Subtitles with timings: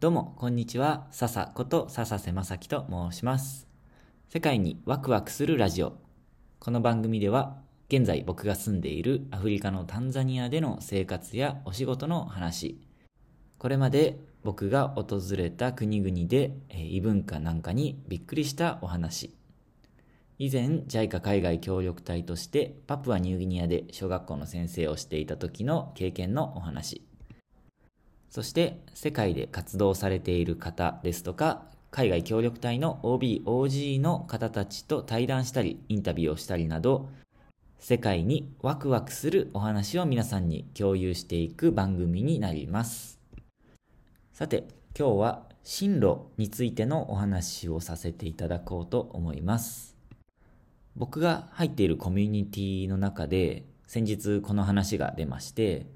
[0.00, 1.06] どうも、こんにちは。
[1.10, 3.68] 笹こと笹瀬正樹と申します。
[4.30, 5.98] 世界にワクワクするラジオ。
[6.58, 7.58] この番組では、
[7.90, 12.80] 現在僕が住んでいるアフリカのタンザニアでの生活やお仕事の話、
[13.58, 19.36] これまで僕が訪れた国々で異文化なんかにびっくりしたお話、
[20.38, 27.02] 以前 JICA 海外協力隊としてパプアニューギニアで小学校の先生をしていた時の経験のお話、
[28.30, 37.10] そして世界で活動されている方ですとか、海外協力隊の OB、OG の方たちと対談したり、インタビューをしたりなど、
[37.80, 43.18] 世界にワクワクするお話を皆さんに共有していく番組になります。
[44.32, 49.96] さて、今日は進路についてのお話をさせていただこうと思います。
[50.94, 55.86] 僕が入っているコミュニティの中で先日この話が出まして、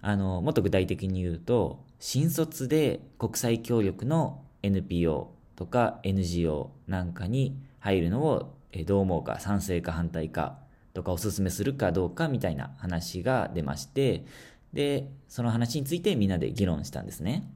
[0.00, 8.54] あの、もっと具体的に言うと、新卒で国際協力の NPO とか NGO なんかに入るのを
[8.86, 10.58] どう思うか、賛成か反対か
[10.94, 14.24] とかお勧めするかどうかみたいな話が出まして、
[14.72, 17.50] で、その話についてみんなで議論したんですね。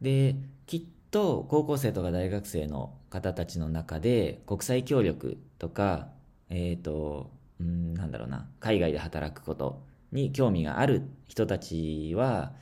[0.00, 6.08] で、きっと高校生とか大学生の方たちの中で国際協力とか、
[6.50, 12.52] えっ、と、うん、なんだろうな、海外で働くことに興味がある人たちは、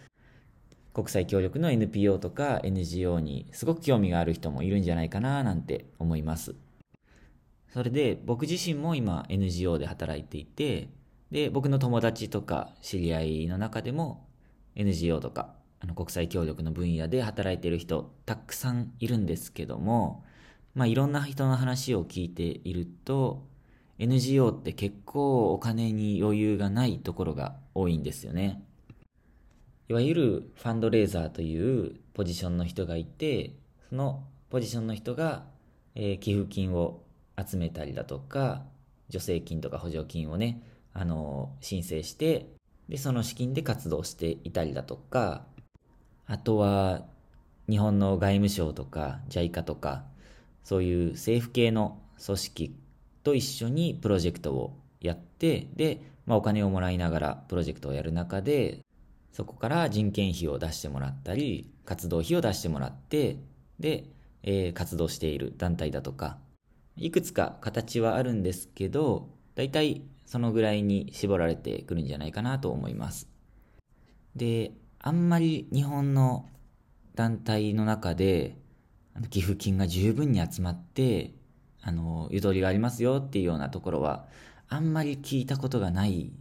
[0.92, 6.54] 国際協力の NPO とか NGO にすごく興味がある人もいるんじゃないかななんて思います。
[7.72, 10.88] それで僕自身も今 NGO で働いていて、
[11.32, 14.28] で、僕の友達とか知り合いの中でも
[14.76, 20.24] NGO とかあの国際協力の分野で働いている人たくさんいるんですけども、
[20.74, 23.46] まあいろんな人の話を聞いていると、
[23.98, 28.62] NGO って結構お金に余裕がないところが多いんですよね。
[29.88, 33.54] いわゆるファンドレーザーというポジションの人がいて、
[33.88, 35.44] そのポジションの人が、
[35.94, 37.02] えー寄付金を
[37.36, 38.62] 集めたりだとか、
[39.10, 40.62] 助成金とか補助金をね、
[40.92, 42.48] あの申請して、
[42.88, 45.44] で、その資金で活動していたりだとか、
[46.26, 47.04] あとは、
[47.68, 50.04] 日本の外務省とか JICA とか、
[50.64, 52.76] そういう政府系の組織
[53.24, 58.80] と一緒にプロジェクトをやって、で、まあ、お金をもらいながらプロジェクトをやる中で、
[59.32, 63.38] そこから人件費を出してもらったり、活動費を出してもらって、
[63.80, 64.04] で、
[64.42, 66.38] えー活動している団体だとか、
[66.96, 73.28] いくつか形はあるんですけど、大体そのぐらいに絞られてくるんじゃないかなと思います。
[74.36, 76.48] で、あんまり日本の
[77.14, 78.56] 団体の中で、
[79.30, 81.32] 寄付金が十分に集まって、
[81.84, 84.26] あの、ゆとりがありますよっていうようなところは、
[84.68, 86.32] あんまり聞いたことがない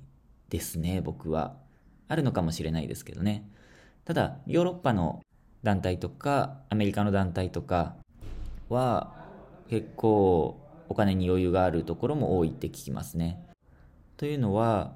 [0.49, 1.57] ですね、僕は。
[2.07, 3.49] あるのかもしれないですけどね。
[4.05, 5.21] ただ、ヨーロッパの
[5.61, 7.95] 団体とか、アメリカの団体とか
[8.69, 9.13] は、
[9.69, 13.45] 結構お金に余裕があるところも多いって聞きますね。
[14.15, 14.95] というのは、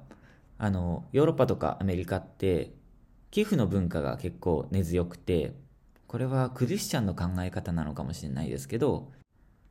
[0.56, 2.72] あの、ヨーロッパとかアメリカって、
[3.30, 5.52] 寄付の文化が結構根強くて、
[6.06, 9.12] これはクリスチャンの考え方なのかもしれないですけど、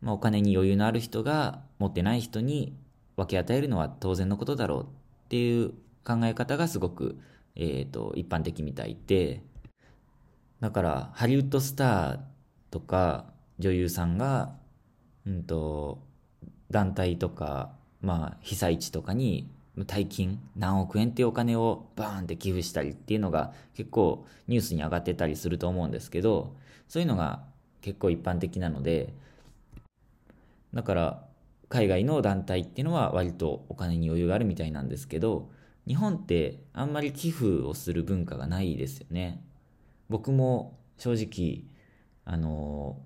[0.01, 2.75] まあ、お金に余裕のある人が持ってない人に
[3.15, 4.85] 分け与えるのは当然のことだろうっ
[5.29, 7.19] ていう考え方がすごく、
[7.55, 9.41] えっ、と、一般的みたいで、
[10.59, 12.19] だから、ハリウッドスター
[12.71, 13.25] とか
[13.59, 14.55] 女優さんが、
[15.25, 15.99] うんと、
[16.71, 17.71] 団体とか、
[18.01, 19.49] まあ、被災地とかに
[19.85, 26.55] 大金、何億円っていうお金をバーンって寄付したりっていうのが結構ニュースに上がってたりすると思うんですけど、
[26.87, 27.43] そういうのが
[27.81, 29.13] 結構一般的なので、
[30.77, 31.23] だから
[31.69, 35.49] 海外の団体っていうのは割とお金に余裕があるみたいなんですけど、
[35.87, 39.43] 日本ってあんまり寄付をする文化がないですよね。
[40.07, 41.63] 僕も正直、
[42.25, 42.99] あの、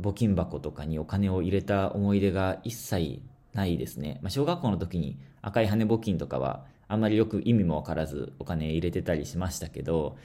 [0.00, 3.20] 募金箱とかにお金を入れた思い出が一切
[3.52, 4.18] ないですね。
[4.22, 10.16] まあ、小学校の時に赤い羽募金とかはあんまりよく意味もわからずお金入れてたりしましたけど、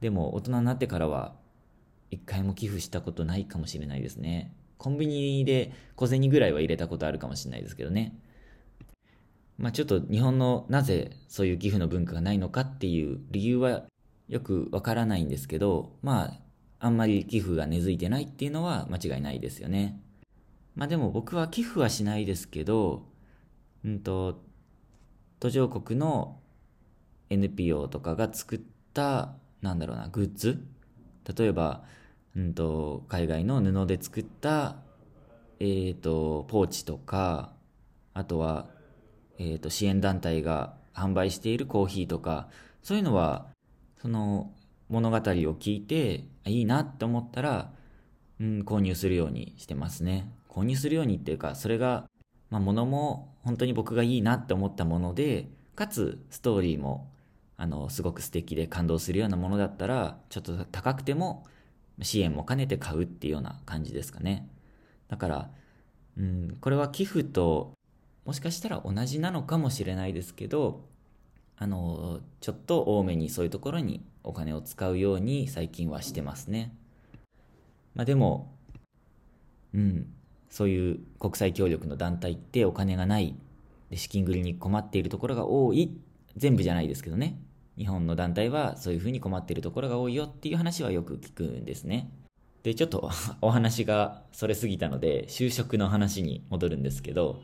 [0.00, 1.34] でも大人になってからは
[2.12, 4.54] 一回も寄付したことないかもしれないですね。
[4.78, 8.18] コンビニで小銭ぐらいは入れたことあるかもしれないですけどね。
[9.58, 13.84] まあちょっと日本のなぜそういう寄付の文化がないのかっていう理由は
[14.28, 16.40] よくわからないんですけど、まあ
[16.78, 20.00] あんまり寄付が根付いてないっていうのは間違いないですよね。
[20.74, 23.06] まあでも僕は寄付はしないですけど、
[23.84, 24.42] うんと、
[25.40, 26.38] 途上国の
[27.30, 28.60] NPO とかが作っ
[28.92, 30.62] た、なんだろうな、グッズ
[31.36, 31.82] 例えば、
[32.36, 34.76] うんと、海外の布で作った、
[35.58, 37.52] えーと、ポーチとか、
[38.14, 38.66] あとは、
[39.38, 42.48] えーと、支援団体が販売しているコーヒーとか、
[42.82, 43.46] そういうのは、
[44.00, 44.52] その、
[44.88, 47.72] 物語を聞いていいなって思ったら、
[48.38, 50.30] うん、購入するようにしてますね。
[50.56, 52.08] 購入するようにっていうかそれが、
[52.48, 57.10] まあ、物も本当に僕がいいなって思ったものでかつストーリーも
[57.58, 61.44] あのすごく素敵で感動するようなものだったらちょっと高くても
[62.02, 64.48] 支援も兼ねて買うっていうような感じですかね。
[65.08, 65.50] だから、
[66.18, 67.72] うん、これは寄付と
[68.24, 70.84] もしかしたら同じなのかもしれないですけど
[71.56, 76.74] あのちょっと多めにそういうところにお金を使うように最近はしてますね。
[77.94, 78.52] まあでも
[79.72, 80.12] うん
[80.50, 83.36] そういう国際協力の団体ってお金がない
[83.94, 85.96] 資金繰りに困っているところが多い
[86.36, 87.38] 全部じゃないですけどね。
[87.78, 92.10] 日本の団体はそういうふうに困っているところが多いよっていう話はよく聞くんですね。
[92.62, 93.10] でちょっと
[93.42, 97.42] お話がそれすぎたので就職の話に戻るんですけど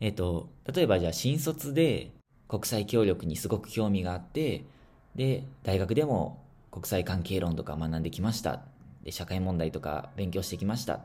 [0.00, 2.10] えっ、ー、と例えばじゃあ新卒で
[2.48, 4.64] 国際協力にすごく興味があって
[5.14, 8.62] で大学でも国際関係論とか学んできました。
[9.04, 11.00] で社会問題とか勉強してきましたっ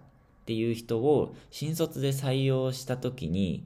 [0.45, 3.65] ていう人を新卒で採用した時に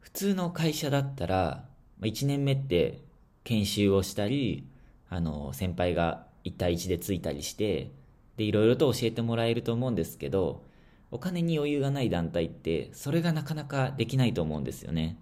[0.00, 1.64] 普通の会社だったら
[2.00, 3.00] 1年目って
[3.44, 4.66] 研修をしたり
[5.08, 7.90] あの先輩が1対1でついたりして
[8.36, 10.64] でいろいろと教えてもらえると思うんですけど
[11.10, 15.18] お金に余裕がない団体ってそれがなかなかできないと思うんですよね。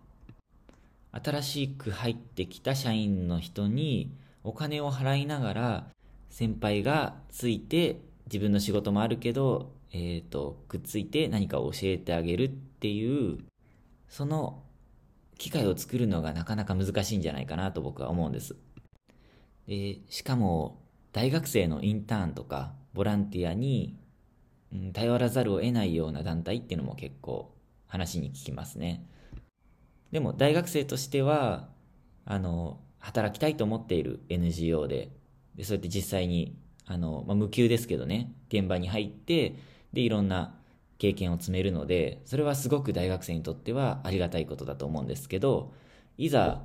[1.13, 4.15] 新しく入ってきた社員の人に
[4.45, 5.87] お金を払いながら
[6.29, 8.01] 先輩がついて
[8.31, 13.39] 自分の仕事もあるけど、えっ、ー、と、くっついて何かを教えてあげるっていう、
[14.09, 14.63] その
[15.41, 18.57] 機会を作るのがなかなか難しいんじゃないかなと僕は思うんです。
[19.67, 20.83] で、しかも
[21.13, 23.99] 大学生のインターンとかボランティアに、
[24.71, 27.55] うん、頼らざるを得ないような団体っていうのも結構
[27.87, 29.07] 話に聞きますね。
[30.13, 31.71] でも大学生としては、
[32.27, 35.11] あの、働きたいと思っている NGO で、
[35.55, 36.55] でそうやって実際に、
[36.85, 39.57] あの、まあ、無給ですけどね、現場に入って、
[39.95, 40.60] で、いろんな
[41.01, 45.73] 経験を積めるので、それはすごく大学生にとってはありがたいことだと思うんですけど、
[46.19, 46.61] いざ、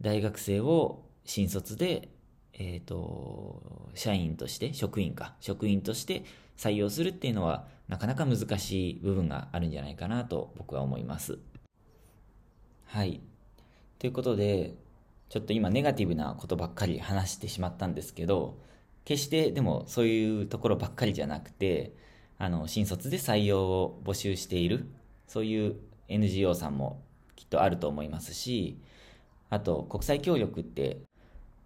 [0.00, 2.08] 大学生を新卒で、
[2.54, 6.24] えっ、ー、と、社員として、職員か、職員として
[6.56, 11.38] 採用するっていうのは、なかなか難しい部分があるんじゃないかなと僕は思います。
[12.86, 13.20] はい。
[13.98, 14.74] ということで、
[15.28, 18.58] ちょっと今ネガティブなことばっかり話してしまったんですけど、
[19.04, 21.94] 決してでもそういうところばっかりじゃなくて、
[22.40, 24.88] あの、新卒で採用を募集している、
[25.26, 25.76] そういう
[26.08, 27.02] NGO さんも
[27.36, 28.78] きっとあると思いますし、
[29.50, 31.02] あと国際協力って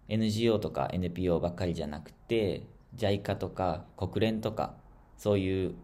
[0.09, 2.63] NGO とか NPO ばっかりじゃなくて、
[2.97, 4.75] JICA とか国連とか、
[5.17, 5.75] そういう、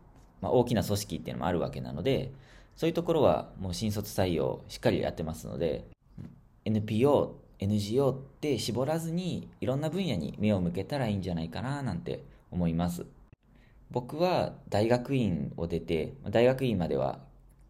[0.42, 2.34] まあ、大きな組織っていうのもあるわけなので、
[2.76, 5.86] そういうところはもう新卒採用しっかりやってますので
[6.66, 13.06] NPO、NGO って絞らずにいろんな分野に目を向けたらいいんじゃないかななんて思います。
[13.92, 17.20] 僕は大学院を出て大学院までは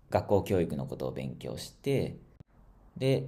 [0.09, 2.15] 学校教育のことを勉強して
[2.97, 3.27] で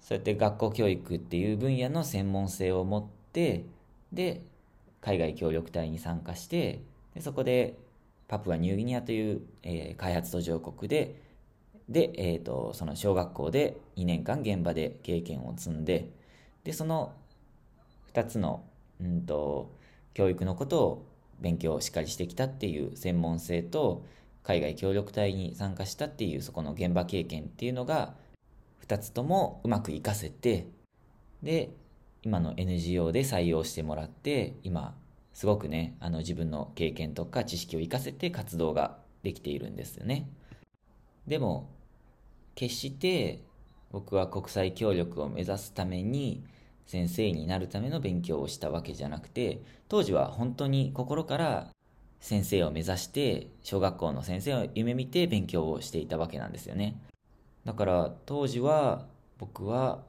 [0.00, 3.64] そうやって学校教育っていう分野の専門性を持って
[4.12, 4.42] で
[5.00, 6.82] 海外協力隊に参加して
[7.14, 7.76] でそこで
[8.32, 11.20] パプアニューギニアという、えー、開発途上国で、
[11.90, 16.08] で、えーと、その小学校で2年間現場で経験を積んで、
[16.64, 17.12] で、その
[18.14, 18.64] 2つの、
[19.02, 19.70] うんと、
[20.14, 21.06] 教育のことを
[21.42, 24.06] 勉強をしっかりしてきたっていう専門性と、
[24.42, 28.14] 海外協力隊に参加したっていうそこの現場経験っていうのが、
[28.86, 30.68] 2つともうまく活かせて、
[31.42, 31.70] で、
[32.22, 34.96] 今の NGO で採用してもらって、今、
[35.32, 40.28] すごくね、あの自分の経験とか知識を活かせて活動ができているんですよね。
[41.26, 41.70] でも、
[42.54, 43.42] 決して
[43.90, 46.44] 僕は国際協力を目指すために
[46.86, 51.68] 先生になるための勉強をしたわけじゃなくて、当時は本当に心から
[52.20, 57.00] 先生を目指して小学校の先生を夢見て勉強をしていたわけなんですよね。
[57.64, 59.06] だから当時は
[59.38, 60.02] 僕は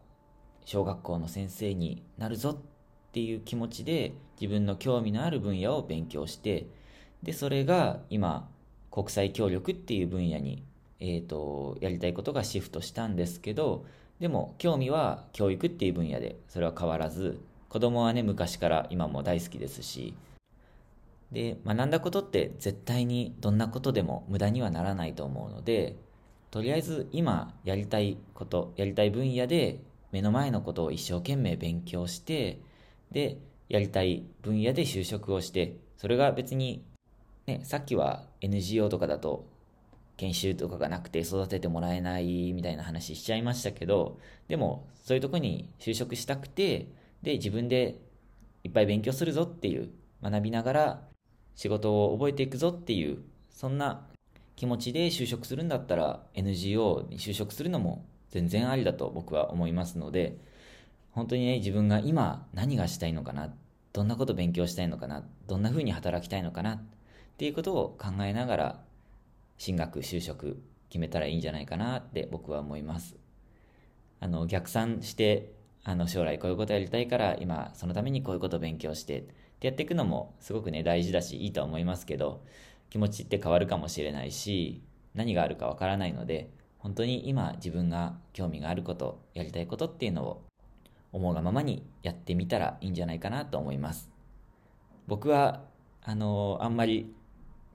[0.66, 6.68] 小学校の先生になるぞっていう気持ちで自分の興味のある分野を勉強して
[7.22, 8.50] でそれが今
[8.92, 10.64] 国際協力っていう分野に、
[11.00, 13.86] えーと、やりたいことがシフトしたんですけど
[14.24, 20.16] でも興味は教育っていう分野でそれは変わらず子供はね昔から今も大好きですし。
[21.32, 25.96] で学んだことって絶対にどんなことでも無駄にはならないと思うので
[26.52, 29.80] とりあえず今やりたいことやりたい分野で
[30.12, 32.60] 目の前のことを一生懸命勉強して
[33.14, 33.38] で、
[33.70, 36.84] やりたい分野で就職をして、それが別に、
[37.46, 39.46] ね、さっきは NGO とかだと
[40.18, 46.88] 研修とかがなくて育ててもらえないみたいな話しちゃいましたけど、でもそういうとこに就職したくて、
[47.22, 48.00] で、自分で
[48.64, 49.90] いっぱい勉強するぞっていう、
[50.22, 51.02] 学びながら
[51.56, 54.06] 仕事を覚えていくぞっていう、そんな
[54.56, 60.38] 気持ちで就職するんだったら NGO に就職するのも全然ありだと僕は思いますので、
[61.12, 63.54] 本当にね、自分が今何がしたいのかな、
[63.92, 66.82] どんなこと勉強したいのかな、どんな風に働きたいのかなっ
[67.38, 68.80] ていうことを考えながら
[69.64, 73.16] 進学、就職決めたらいいんじゃないかなって僕は思います。
[74.20, 75.54] あの、逆算して、
[75.86, 79.24] あの、将来こういうことやりたいから、今、そのためにこういうこと勉強して、っ
[79.62, 82.44] てやっていくのもすごくね、大事だし、いいと思いますけど、
[82.90, 84.84] 気持ちって変わるかもしれないし、
[85.16, 90.44] 何があるかわからないので、本当に今自分が興味があること、やりたいことっていうのを
[91.14, 94.12] 思うがままにやってみたらいいんじゃないかなと思います。
[95.08, 95.62] 僕は、
[96.02, 97.16] あの、あんまり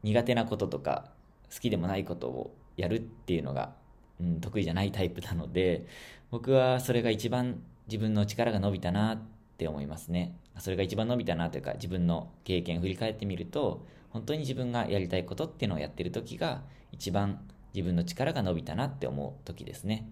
[0.03, 1.17] 苦手なこととか
[1.53, 3.75] 好きでもないことをやるっていうのが、
[4.21, 5.87] うん、得意じゃないタイプなので、
[6.31, 9.23] 僕はそれが一番自分の力が伸びたなっ
[9.57, 10.37] て思いますね。
[10.59, 16.63] それが一番伸びたなというか、自分の経験を振り返ってみると、本当に自分がやりたいことっていうのをやってる時が、
[16.93, 17.41] 一番
[17.75, 20.09] 自分の力が伸びたなって思う時ですね。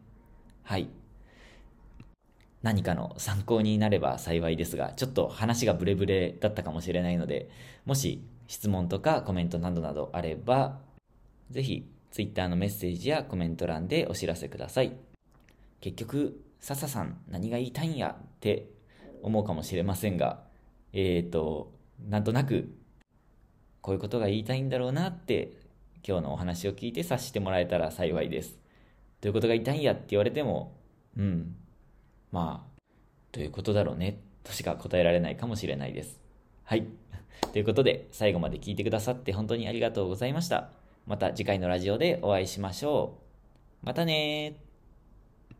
[0.62, 0.88] はい。
[2.62, 7.48] 何かの参考になれば幸いですが、ちょっと話がブレブレだったかもしれないので、
[7.84, 10.78] もし質問とかコメントなどなどあれば、
[11.50, 14.96] ぜひ Twitter のメッセージやコメント欄でお知らせください。
[15.80, 18.70] 結局、笹さん何が言いたいんやって
[19.22, 20.42] 思うかもしれませんが、
[20.92, 21.72] えっ、ー、と、
[22.08, 22.74] なんとなく、
[23.80, 25.52] こういうことが言いたいんだろうなって、
[26.06, 28.58] 今日のお話を聞いて察してもらえたら幸いです。
[29.20, 30.76] どういうことが言いたいんやって言われても、
[31.16, 31.56] うん、
[32.32, 32.80] まあ、
[33.32, 36.20] どういうことだろうね、としか答えられないかもしれないです。
[36.64, 36.86] はい。
[37.52, 40.70] ということで、最後まで聞いてくださって本当にありがとうございました。
[41.06, 43.18] また次回のラジオでお会いしましょ
[43.82, 43.86] う。
[43.86, 44.65] またね